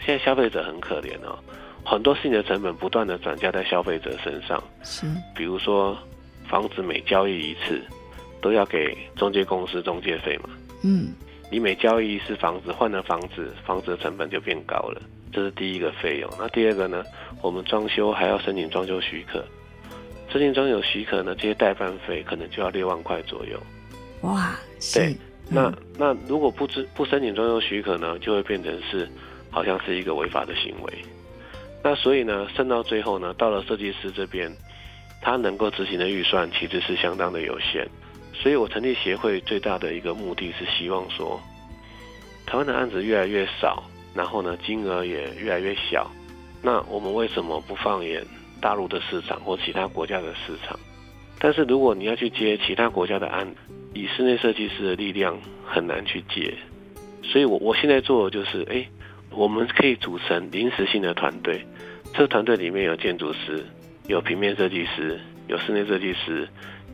[0.00, 1.38] 现在消费者很可怜哦，
[1.84, 5.96] 很多事情的成本不断的转嫁在消费者身上，是，比如说
[6.48, 7.82] 房子每交易一次
[8.40, 10.50] 都要给中介公司中介费嘛，
[10.82, 11.12] 嗯。
[11.50, 16.30] 你每交易一次房子，换了房子，房子的成本就变高了，这是第一个费用。
[16.38, 17.04] 那第二个呢？
[17.42, 19.44] 我们装修还要申请装修许可，
[20.30, 23.60] 申请装修许可呢，这些代办费可能就要六万块左右。
[24.22, 24.56] 哇，
[24.94, 25.16] 对，嗯、
[25.50, 29.10] 那那如果不知不申请装修许可呢，就会变成是
[29.50, 30.92] 好像是一个违法的行为。
[31.82, 34.50] 那所以呢，剩到最后呢，到了设计师这边，
[35.20, 37.84] 他能够执行的预算其实是相当的有限。
[38.32, 41.40] 所以我成立协会最大的一个目的是希望说，
[42.46, 43.82] 台湾的案子越来越少，
[44.14, 46.08] 然后呢，金额也越来越小。
[46.62, 48.24] 那我们为什么不放眼
[48.60, 50.78] 大陆的市场或其他国家的市场？
[51.38, 53.52] 但是如果你要去接其他国家的案，
[53.92, 56.54] 以室内设计师的力量很难去接。
[57.24, 58.86] 所以我我现在做的就是，哎，
[59.30, 61.66] 我们可以组成临时性的团队。
[62.12, 63.64] 这个团队里面有建筑师，
[64.06, 66.48] 有平面设计师，有室内设计师，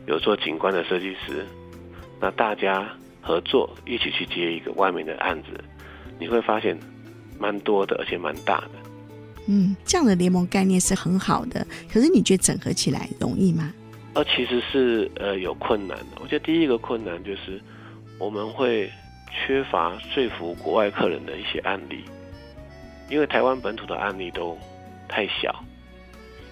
[0.07, 1.45] 有做景观的设计师。
[2.19, 2.89] 那大家
[3.21, 5.49] 合作一起去接一个外面的案子，
[6.17, 6.75] 你会发现
[7.37, 8.88] 蛮多的，而且蛮大的。
[9.51, 13.73] 嗯，这样的联盟概念是很好的，可是你觉得整合起来容易吗？
[14.13, 16.21] 呃，其实是呃有困难的。
[16.21, 17.59] 我觉得第一个困难就是
[18.19, 18.87] 我们会
[19.31, 22.03] 缺乏说服国外客人的一些案例，
[23.09, 24.55] 因为台湾本土的案例都
[25.07, 25.63] 太小，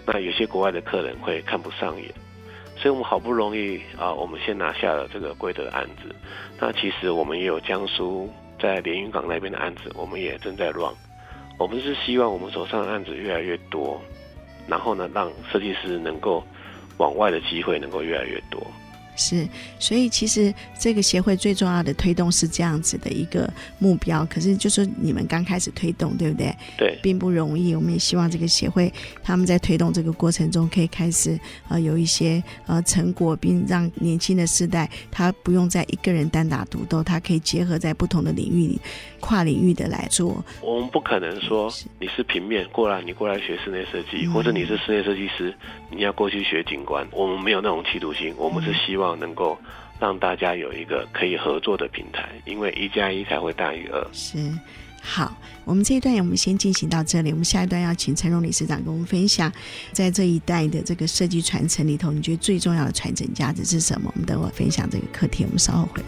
[0.04, 2.12] 那有些国外的客人会看不上眼，
[2.76, 6.16] 所以我们好不容易啊，我们先拿下了这个贵的案子。
[6.60, 8.28] 那其实我们也有江苏
[8.60, 10.96] 在连云港那边的案子，我们也正在 run。
[11.58, 14.00] 我们是希望我们手上的案子越来越多，
[14.68, 16.44] 然后呢，让设计师能够
[16.98, 18.62] 往外的机会能够越来越多。
[19.18, 19.46] 是，
[19.80, 24.26] 所以其实这个协会最重要的推动是这样子的一个目标。
[24.30, 26.56] 可是就是你们刚开始推动，对不对？
[26.78, 27.76] 对，并不容易。
[27.76, 38.80] 我们也希望这个协会他们在推动这个过程中，可以开始呃有一些呃成果，并让年轻的世代他不用再一个人单打独斗，他可以结合在不同的领域里，
[39.20, 40.46] 跨领域的来做。
[40.62, 45.52] 我们不可能说你是平面过来，你过来学室内设计，嗯，或者你是室内设计师，
[45.90, 47.08] 你要过去学景观。
[47.12, 49.07] 我们没有那种企图心，我们是希望。
[49.16, 49.58] 能够
[50.00, 54.08] 让大家有一个可以合作的平台，因为一加一才会大于二。
[54.12, 54.38] 是，
[55.02, 59.52] 好，我们这一段我们先进行到这里，我们下一段要请陈荣理事长跟我们分享，
[59.92, 64.12] 在这一代的这个设计传承里头，你觉得最重要的传承价值是什么？
[64.14, 66.02] 我们等会分享这个课题，我们稍后回。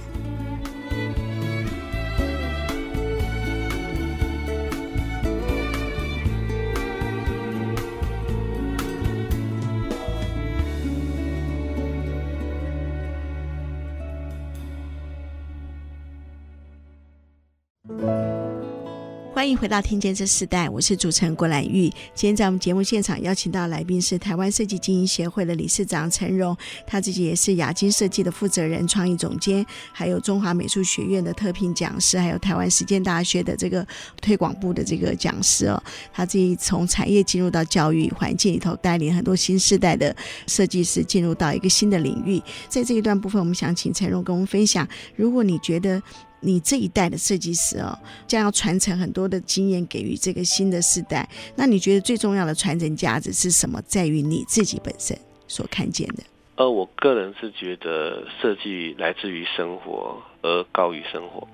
[19.50, 21.90] 欢迎回到《听见这世代》，我是主持人郭兰玉。
[22.14, 33.84] 今天在我们节目现场邀请到来宾是台湾设计经营协会的理事长陈荣，他自己也是亚金设计的负责人、创意总监，还有中华美术学院的特聘讲师，还有台湾实践大学的这个
[34.22, 35.82] 推广部的这个讲师哦。
[36.14, 42.40] 他自己从产业进入到教育环境里头，带领很多新世代的设计师进入到一个新的领域。
[42.68, 46.00] 在这一段部分，我们想请陈荣跟我们分享，如果你觉得。
[46.42, 47.98] 你这一代的设计师哦，
[48.28, 51.28] 将要传承很多的经验给予这个新的世代。
[51.56, 53.82] 那你觉得最重要的传承价值是什么？
[53.84, 56.24] 在于你自己本身所看见的。
[56.56, 61.48] 呃，我个人是觉得设计来自于生活，而高于生活。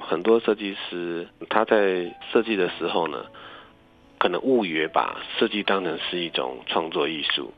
[0.00, 3.24] 很多设计师他在设计的时候呢，
[4.18, 7.52] 可能误以为把设计当成是一种创作艺术，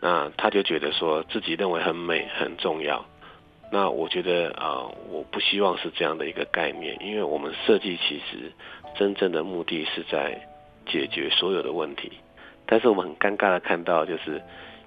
[0.00, 3.04] 那他就觉得说自己认为很美很重要。
[3.70, 8.50] 那我觉得啊、我不希望是这样的一个概念，因为我们设计其实
[8.96, 10.40] 真正的目的是在
[10.86, 12.12] 解决所有的问题，
[12.64, 14.40] 但是我们很尴尬的看到，就是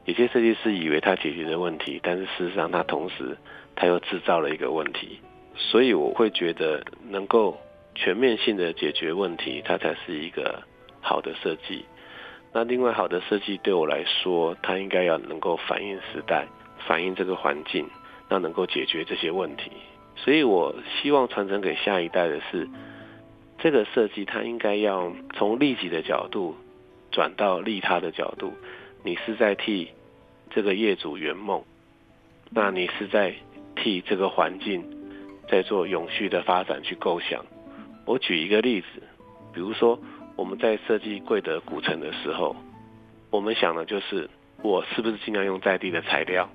[0.05, 3.37] 有些设计师以为他解决的问题，但是事实上他同时
[3.75, 5.19] 他又制造了一个问题，
[5.55, 7.55] 所以我会觉得能够
[7.93, 10.63] 全面性的解决问题，它才是一个
[11.01, 11.85] 好的设计。
[12.51, 16.47] 那另外好的设计对我来说，它应该要能够反映时代，
[16.87, 17.87] 反映这个环境。
[18.31, 19.69] 那能够解决这些问题，
[20.15, 22.65] 所以我希望传承给下一代的是，
[23.59, 26.55] 这个设计它应该要从利己的角度
[27.11, 28.53] 转到利他的角度。
[29.03, 29.89] 你是在替
[30.49, 31.61] 这个业主圆梦，
[32.51, 33.35] 那你是在
[33.75, 34.81] 替这个环境
[35.49, 37.45] 在做永续的发展去构想。
[38.05, 38.87] 我举一个例子，
[39.53, 39.99] 比如说
[40.37, 42.55] 我们在设计贵德古城的时候，
[43.29, 44.29] 我们想的就是
[44.63, 46.49] 我是不是尽量用在地的材料。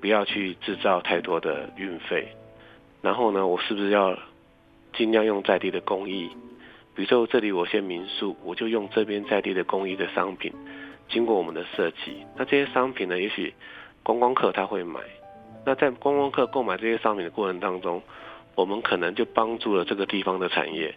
[0.00, 2.28] 不要去制造太多的运费，
[3.02, 4.18] 然后呢，我是不是要
[4.92, 6.28] 尽量用在地的工艺？
[6.94, 10.52] 比如说这里我先民宿，我就用这边在地的工艺的商品，
[11.08, 13.52] 经过我们的设计，那这些商品呢，也许
[14.02, 15.00] 观光客他会买。
[15.64, 18.02] 那在观光客购买这些商品的过程当中，
[18.54, 20.94] 我们可能就帮助了这个地方的产业。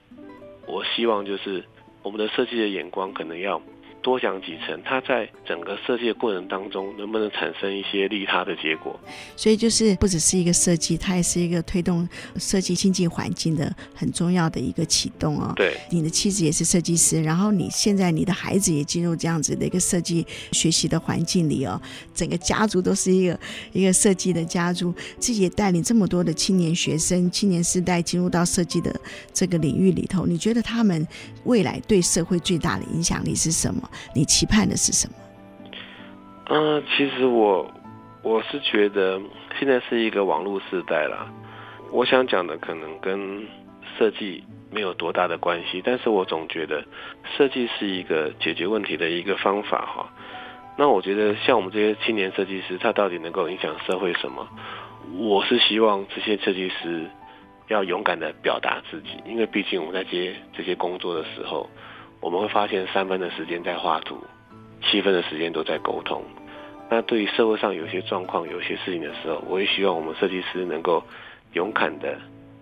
[0.67, 1.63] 我希望就是
[2.03, 3.59] 我们的设计的眼光可能要
[4.02, 8.97] 多想几层，它在整个设计的过程当中，能不能产生一些利他的结果？
[9.36, 15.54] 所以就是不只是一个设计，它也是一个推动设计经济环境的很重要的一个启动哦。
[15.56, 21.82] 对，你的妻子也是设计师，然后你现在你的孩子也进入这样子的一个设计学习的环境里哦，
[22.14, 23.39] 整个家族都是一个
[23.74, 28.95] 一个设计的家族，自己也带领这么多的青年学生、青年世代进入到设计的
[29.34, 31.06] 这个领域里头，你觉得他们
[31.43, 33.88] 未来对社会最大的影响力是什么？
[34.13, 35.13] 你期盼的是什么？
[36.51, 37.69] 嗯、其实我
[38.23, 39.21] 我是觉得
[39.59, 41.31] 现在是一个网络时代啦。
[41.91, 43.47] 我想讲的可能跟
[43.97, 46.83] 设计没有多大的关系，但是我总觉得
[47.37, 50.11] 设计是一个解决问题的一个方法哈。
[50.75, 54.47] 那我觉得像我们这些青年设计师，他到底能够影响社会什么？
[55.17, 57.07] 我是希望这些设计师
[57.67, 61.69] 要勇敢地表达自己，因为毕竟我们在接这些工作的时候。
[62.22, 64.17] 我们会发现三分的时间在画图，
[64.84, 66.22] 七分的时间都在沟通。
[66.89, 71.03] 那对于社会上有些状况、有些事情的时候，我也希望我们设计师能够
[71.53, 72.20] 勇敢的，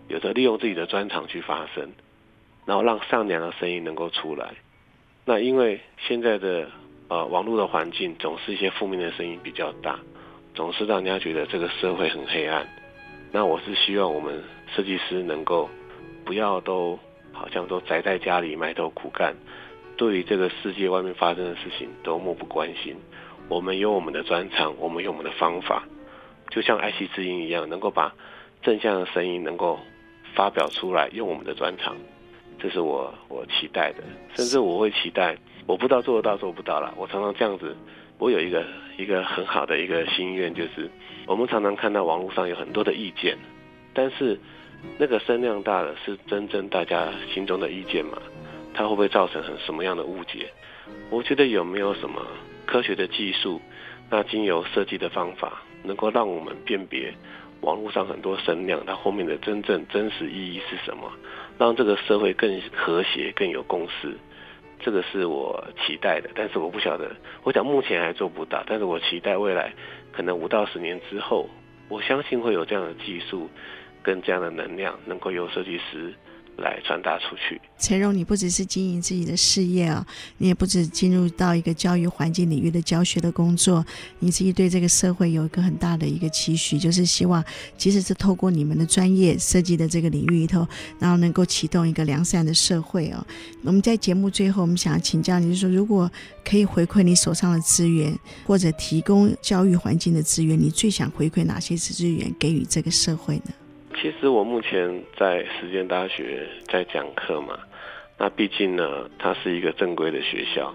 [0.10, 1.90] 有着利用自己的专长去发声，
[2.66, 4.50] 然后让善良的声音能够出来。
[5.26, 6.70] 那因为现在的
[7.08, 10.00] 呃网络的环境总是一些负面的声音比较大，
[10.54, 12.68] 总是让人家觉得这个社会很黑暗。
[13.32, 14.44] 那我是希望我们
[14.76, 15.70] 设计师能够
[16.24, 17.00] 不要都。
[17.38, 19.36] 好像都宅在家里埋头苦干，
[19.96, 22.96] 对于这个世界外面发生的事情都漠不关心。
[23.48, 25.84] 我们有我们的专长，我们有我们的方法，
[26.50, 28.14] 就像爱惜之音一样，能够把
[28.62, 29.80] 正向的声音能够
[30.34, 31.96] 发表出来，用我们的专长，
[32.60, 34.04] 这是我我期待的。
[34.36, 36.94] 甚至我会期待，我不知道做得到做不到了。
[36.98, 37.76] 我常常这样子，
[38.18, 38.66] 我有一个
[38.98, 40.90] 一个很好的一个心愿，就是
[41.26, 43.38] 我们常常看到网络上有很多的意见，
[43.94, 44.40] 但是。
[44.98, 48.18] 那个声量大的是真正大家心中的意见吗？
[48.74, 50.52] 它会不会造成很什么样的误解？
[51.10, 52.26] 我觉得有没有什么
[52.66, 53.60] 科学的技术，
[54.10, 57.14] 那经由设计的方法，能够让我们辨别
[57.62, 61.12] 网络上很多声量，它后面的真正真实意义是什么？
[61.58, 64.16] 让这个社会更和谐、更有共识，
[64.80, 66.30] 这个是我期待的。
[66.36, 67.12] 但是我不晓得，
[67.44, 69.74] 我想目前还做不到，但是我期待未来
[70.12, 71.50] 可能五到十年之后，
[71.90, 73.50] 我相信会有这样的技术。
[74.08, 76.16] 跟这样的能量能够由设计师
[76.56, 77.60] 来传达出去。
[77.78, 83.86] 陈荣，你不只是经营自己的事业啊，你也不止进入到一个教育环境领域的教学的工作，
[84.20, 87.44] 你自己对这个社会有一个很大的一个期许，就是希望，
[87.76, 90.66] 即使是透过你们的专业设计的这个领域里头，
[91.00, 93.28] 然后能够启动一个良善的社会哦。
[93.62, 96.10] 我们在节目最后，我们想请教你，就是说，如果
[96.46, 103.52] 可以回馈你手上的资源，或者提供教育环境的资源，你最想回馈哪些资源给予这个社会呢？
[104.00, 107.58] 其实我目前在实践大学在讲课嘛，
[108.18, 110.74] 那毕竟呢，它是一个正规的学校，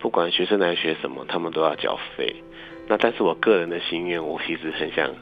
[0.00, 2.34] 不管学生来学什么，他们都要缴费。
[2.88, 5.14] 那但是我个人的心愿，我其实很想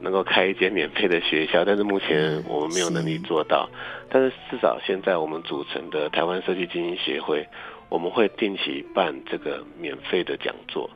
[0.00, 3.68] 能够开一间免费的学校，但是目前我们没有能力做到。
[4.10, 7.46] 但是至少现在我们组成的台湾设计精英协会，
[7.88, 10.88] 我们会定期办这个免费的讲座。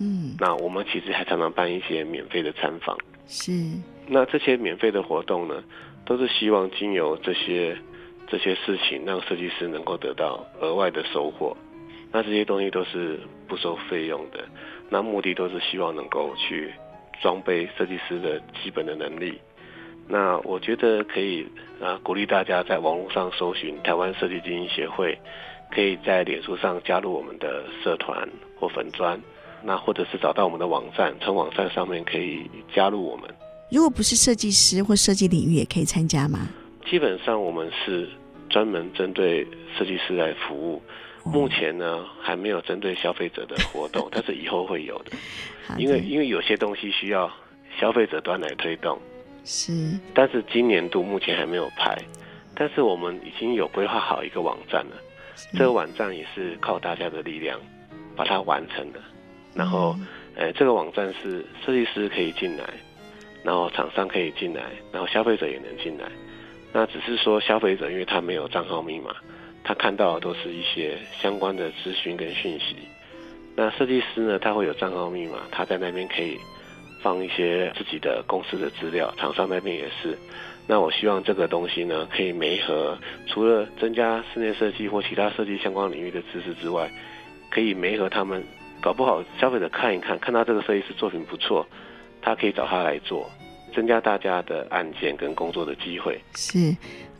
[0.00, 2.96] 嗯，那我们其实还常常办一些免费的参访。
[3.26, 3.52] 是。
[4.06, 5.62] 那这些免费的活动呢，
[6.04, 7.76] 都是希望经由这些
[8.28, 11.56] 这些事情，让设计师能够得到额外的收获。
[12.12, 13.18] 那这些东西都是
[13.48, 14.44] 不收费用的，
[14.88, 16.72] 那目的都是希望能够去
[17.20, 19.38] 装备设计师的基本的能力。
[20.08, 21.44] 那我觉得可以
[21.82, 25.18] 啊，鼓励大家在网络上搜寻台湾设计精英协会，
[25.72, 29.20] 可以在脸书上加入我们的社团或粉专，
[29.66, 33.28] 那或者是找到我们的网站，从网站上面可以加入我们。
[33.68, 36.48] 如果不是设计师或设计领域，也可以参加吗？
[36.88, 38.08] 基本上我们是
[38.48, 39.44] 专门针对
[39.76, 40.80] 设计师来服务。
[41.24, 45.10] 目前呢，还没有针对消费者的活动， 但是以后会有的。
[45.76, 47.28] 因为因为有些东西需要
[47.80, 48.96] 消费者端来推动。
[49.44, 49.98] 是。
[50.14, 51.98] 但是今年度目前还没有拍，
[52.54, 54.96] 但是我们已经有规划好一个网站了。
[55.54, 57.60] 这个网站也是靠大家的力量
[58.14, 59.00] 把它完成的。
[59.56, 59.96] 然后，
[60.36, 62.64] 呃，这个网站是设计师可以进来。
[63.44, 66.06] 然后厂商可以进来，然后消费者也能进来。
[66.72, 69.14] 那只是说消费者，因为他没有账号密码，
[69.62, 72.74] 他看到的都是一些相关的资讯跟讯息。
[73.54, 76.36] 那设计师呢，他会有账号密码，他在那边可以
[77.00, 79.14] 放一些自己的公司的资料。
[79.16, 80.18] 厂商那边也是。
[80.66, 82.98] 那我希望这个东西呢，可以媒合，
[83.28, 86.90] 除了增加室内设计或其他设计相关领域的知识之外，
[87.48, 88.42] 可以媒合他们。
[88.80, 91.66] 搞不好消费者看一看，看到这个设计师作品不错。
[92.22, 93.30] 他可以找他来做，
[93.72, 96.20] 增加大家的案件跟工作的机会。
[96.34, 96.74] 是，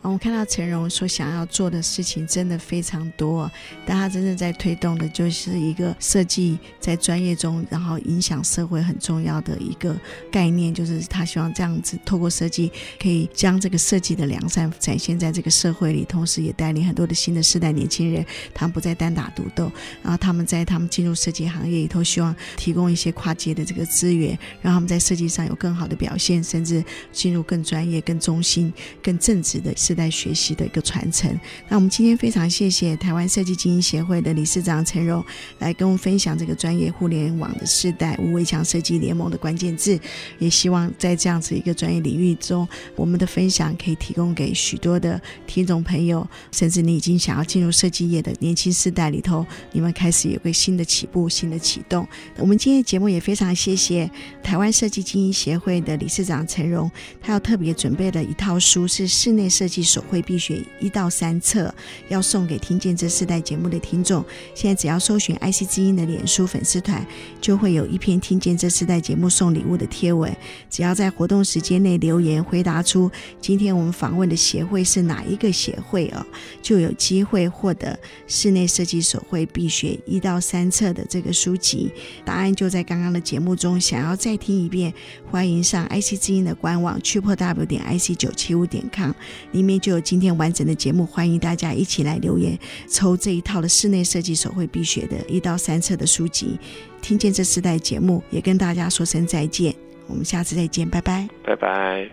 [0.07, 3.51] 我们看到陈荣所想要做的事情真的非常多，
[3.85, 9.97] 但他真正在推动的就是一个设计在专业中，然后影响社会很重要的一个
[10.31, 12.71] 概念，就是他希望这样子透过设计，
[13.03, 19.73] 可以将这个设计的良善展现在这个社会里，同时也带领很多的新的世代年轻人，他们不再单打独斗，
[20.05, 31.29] 然后他们在他们进入设计行业里头，希望提供一些跨界的这个资源，让他们在设计上有更好的表现，甚至进入更专业、更中心、更正直的世代学习的一个传承。
[31.69, 35.25] 那我们今天非常谢谢台湾设计精英协会的理事长陈荣
[35.59, 39.99] 来跟我们分享这个专业互联网的世代无围墙设计联盟的关键字，
[40.39, 52.07] 也希望在这样子一个专业领域中，我们的分享可以提供给许多的听众朋友，甚至你已经想要进入设计业的年轻世代里头，你们开始有个新的起步、新的启动。
[52.37, 54.11] 我们今天节目也非常谢谢
[54.43, 56.91] 台湾设计精英协会的理事长陈荣，
[57.23, 61.73] 他要特别准备了一套书，是室内设计手绘必学一到三册，
[62.09, 64.25] 要送给听见这世代节目的听众。
[64.55, 67.07] 现在只要搜寻 IC 之音的脸书粉丝团，
[67.41, 70.37] 就会有一篇听见这世代节目送礼物的贴文。
[70.69, 73.11] 只要在活动时间内留言回答出
[73.41, 76.27] 今天我们访问的协会是哪一个协会哦，
[76.61, 81.93] 就有机会获得室内设计手绘必学一到三册的这个书籍。
[82.25, 84.93] 答案就在刚刚的节目中，想要再听一遍，
[85.37, 89.11] 欢迎上 IC 之音的官网 triplew 点 ic 九七五点 com，
[89.53, 92.59] 里面就有今天完整的节目，欢迎大家一起来留言
[92.89, 96.59] 抽这一套的室内设计手绘必学的一到三册的书籍。
[97.03, 99.75] 听见这世代节目，也跟大家说声再见，
[100.07, 102.09] 我们下次再见，拜拜，拜拜。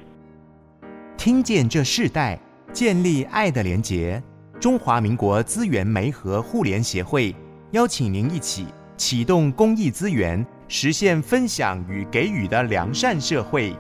[1.16, 2.38] 听见这世代，
[2.74, 4.22] 建立爱的连结。
[4.60, 7.34] 中华民国资源媒和互联协会
[7.72, 8.66] 邀请您一起
[8.98, 10.46] 启动公益资源，
[10.76, 13.76] 实现分享与给予的良善社会。